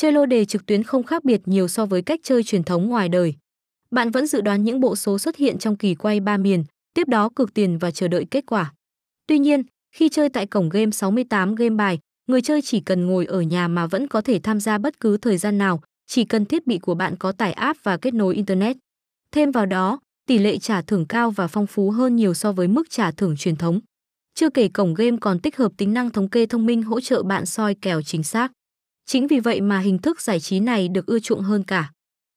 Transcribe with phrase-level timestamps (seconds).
[0.00, 2.88] Chơi lô đề trực tuyến không khác biệt nhiều so với cách chơi truyền thống
[2.88, 3.34] ngoài đời.
[3.90, 7.08] Bạn vẫn dự đoán những bộ số xuất hiện trong kỳ quay ba miền, tiếp
[7.08, 8.72] đó cược tiền và chờ đợi kết quả.
[9.26, 9.62] Tuy nhiên,
[9.94, 13.68] khi chơi tại cổng game 68 game bài, người chơi chỉ cần ngồi ở nhà
[13.68, 16.78] mà vẫn có thể tham gia bất cứ thời gian nào, chỉ cần thiết bị
[16.78, 18.76] của bạn có tải app và kết nối internet.
[19.32, 22.68] Thêm vào đó, tỷ lệ trả thưởng cao và phong phú hơn nhiều so với
[22.68, 23.80] mức trả thưởng truyền thống.
[24.34, 27.22] Chưa kể cổng game còn tích hợp tính năng thống kê thông minh hỗ trợ
[27.22, 28.52] bạn soi kèo chính xác.
[29.12, 31.92] Chính vì vậy mà hình thức giải trí này được ưa chuộng hơn cả.